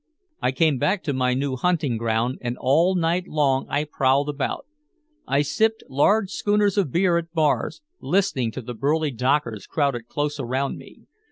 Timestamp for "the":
8.63-8.73